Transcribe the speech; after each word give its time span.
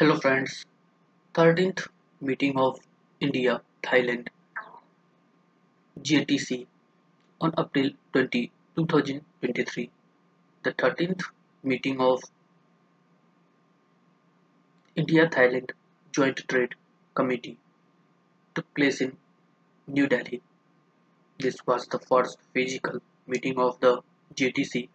Hello 0.00 0.16
friends, 0.16 0.64
13th 1.34 1.88
meeting 2.22 2.56
of 2.58 2.80
India 3.20 3.60
Thailand 3.82 4.28
GATC 6.02 6.66
on 7.38 7.52
April 7.58 7.90
20, 8.14 8.50
2023. 8.76 9.90
The 10.62 10.72
13th 10.72 11.24
meeting 11.62 12.00
of 12.00 12.22
India 14.96 15.28
Thailand 15.28 15.72
Joint 16.12 16.48
Trade 16.48 16.76
Committee 17.14 17.58
took 18.54 18.72
place 18.72 19.02
in 19.02 19.18
New 19.86 20.06
Delhi. 20.06 20.40
This 21.38 21.58
was 21.66 21.86
the 21.88 21.98
first 21.98 22.38
physical 22.54 23.02
meeting 23.26 23.58
of 23.58 23.78
the 23.80 24.00
GATC 24.34 24.88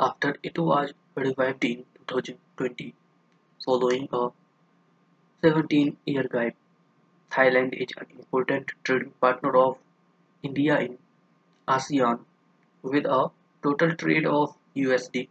after 0.00 0.34
it 0.42 0.58
was 0.58 0.94
revived 1.14 1.62
in 1.66 1.84
2020 2.06 2.94
following 3.62 4.08
a 4.14 4.28
17 5.42 5.96
year 6.06 6.24
gap. 6.24 6.54
Thailand 7.30 7.74
is 7.74 7.88
an 7.98 8.06
important 8.18 8.72
trading 8.84 9.12
partner 9.20 9.56
of 9.56 9.76
India 10.42 10.78
in 10.80 10.98
ASEAN 11.68 12.20
with 12.82 13.04
a 13.04 13.30
total 13.62 13.94
trade 13.94 14.26
of 14.26 14.56
USD 14.74 15.28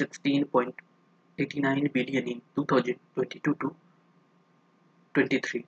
16.89 0.00 1.92
billion 1.92 2.28
in 2.28 2.42
2022 2.56 3.54
to 3.60 3.74
23, 5.14 5.66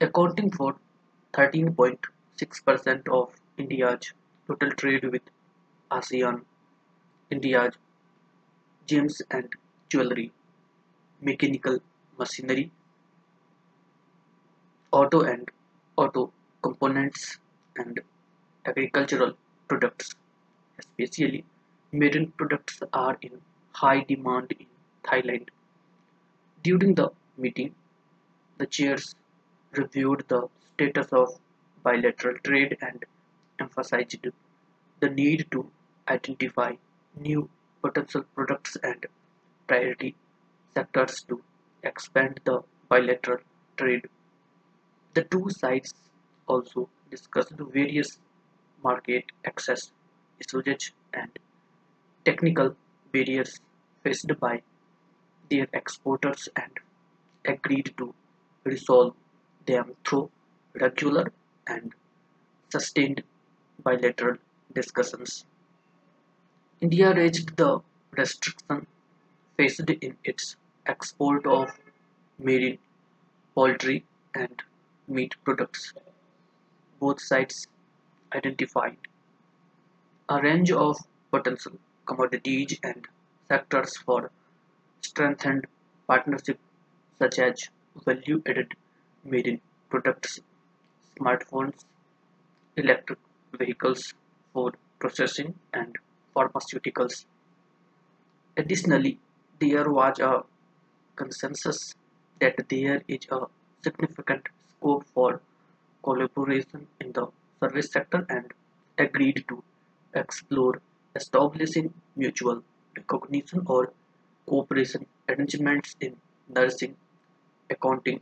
accounting 0.00 0.50
for 0.50 0.76
13.6% 1.34 3.08
of 3.08 3.34
India's 3.58 4.12
total 4.46 4.70
trade 4.70 5.04
with 5.12 5.22
ASEAN. 5.90 6.42
India's 7.30 7.74
gems 8.86 9.20
and 9.30 9.52
jewelry, 9.90 10.32
mechanical 11.20 11.80
machinery, 12.18 12.70
auto 14.92 15.20
and 15.22 15.50
auto 15.96 16.32
components, 16.62 17.38
and 17.76 18.00
agricultural 18.64 19.32
products, 19.68 20.14
especially 20.78 21.44
marine 21.92 22.32
products, 22.36 22.80
are 22.92 23.16
in 23.22 23.40
high 23.72 24.00
demand 24.00 24.52
in 24.58 24.66
Thailand. 25.04 25.48
During 26.62 26.94
the 26.94 27.10
meeting, 27.36 27.74
the 28.58 28.66
chairs 28.66 29.14
reviewed 29.72 30.24
the 30.28 30.48
status 30.74 31.12
of 31.12 31.28
bilateral 31.82 32.38
trade 32.38 32.76
and 32.80 33.04
emphasized 33.60 34.26
the 35.00 35.10
need 35.10 35.46
to 35.50 35.70
identify 36.08 36.72
new 37.16 37.48
potential 37.82 38.24
products 38.34 38.76
and 38.82 39.06
priority 39.66 40.16
sectors 40.74 41.22
to 41.28 41.42
expand 41.86 42.40
the 42.44 42.62
bilateral 42.88 43.38
trade. 43.76 44.08
The 45.14 45.24
two 45.24 45.48
sides 45.50 45.94
also 46.46 46.88
discussed 47.10 47.52
various 47.58 48.18
market 48.82 49.24
access 49.44 49.92
issues 50.40 50.92
and 51.14 51.38
technical 52.24 52.76
barriers 53.12 53.60
faced 54.02 54.30
by 54.40 54.62
their 55.50 55.68
exporters 55.72 56.48
and 56.56 56.72
agreed 57.44 57.94
to 57.98 58.14
resolve 58.64 59.14
them 59.66 59.94
through 60.06 60.30
regular 60.74 61.32
and 61.66 61.94
sustained 62.68 63.22
bilateral 63.82 64.36
discussions. 64.74 65.46
India 66.80 67.14
raised 67.14 67.56
the 67.56 67.80
restriction 68.12 68.86
faced 69.56 69.88
in 69.90 70.16
its 70.24 70.56
export 70.86 71.46
of 71.46 71.70
marine, 72.38 72.78
poultry, 73.54 74.04
and 74.34 74.62
meat 75.08 75.34
products. 75.44 75.92
Both 77.00 77.20
sides 77.20 77.68
identified 78.34 78.96
a 80.28 80.40
range 80.40 80.70
of 80.72 80.98
potential 81.30 81.72
commodities 82.04 82.78
and 82.82 83.06
sectors 83.48 83.96
for 83.96 84.30
strengthened 85.00 85.66
partnership 86.06 86.58
such 87.18 87.38
as 87.38 87.70
value-added 88.04 88.74
marine 89.24 89.60
products, 89.90 90.40
smartphones, 91.18 91.84
electric 92.76 93.18
vehicles, 93.58 94.14
food 94.52 94.76
processing, 94.98 95.54
and 95.72 95.96
pharmaceuticals. 96.34 97.24
Additionally, 98.56 99.18
there 99.60 99.90
was 99.90 100.18
a 100.18 100.44
consensus 101.16 101.94
that 102.40 102.56
there 102.68 103.02
is 103.08 103.26
a 103.30 103.40
significant 103.82 104.48
scope 104.70 105.04
for 105.14 105.40
collaboration 106.02 106.86
in 107.00 107.12
the 107.12 107.26
service 107.60 107.90
sector 107.90 108.24
and 108.28 108.52
agreed 108.98 109.44
to 109.48 109.62
explore 110.14 110.80
establishing 111.14 111.92
mutual 112.16 112.62
recognition 112.96 113.62
or 113.66 113.92
cooperation 114.46 115.06
arrangements 115.28 115.96
in 116.00 116.16
nursing, 116.48 116.96
accounting, 117.70 118.20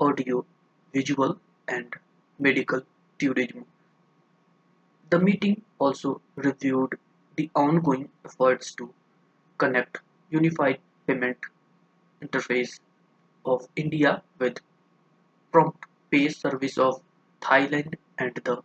audio, 0.00 0.44
visual, 0.92 1.38
and 1.68 1.94
medical 2.38 2.82
tourism. 3.18 3.64
The 5.10 5.20
meeting 5.20 5.62
also 5.78 6.20
reviewed 6.36 6.98
the 7.36 7.50
ongoing 7.54 8.08
efforts 8.24 8.74
to 8.74 8.92
connect 9.58 9.98
unified 10.30 10.78
payment 11.06 11.38
interface 12.22 12.80
of 13.44 13.68
India 13.76 14.22
with 14.38 14.58
prompt 15.52 15.86
pay 16.10 16.28
service 16.28 16.78
of 16.78 17.00
Thailand 17.40 17.96
and 18.18 18.34
the 18.44 18.62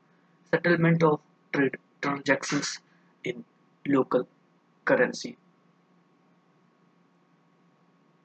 settlement 0.52 1.04
of 1.04 1.22
trade 1.54 1.78
transactions 2.02 2.80
in 3.24 3.46
local 3.88 4.28
currency. 4.86 5.38